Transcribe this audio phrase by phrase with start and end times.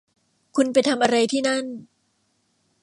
[0.55, 1.65] คุณไปทำอะไรที่นั่น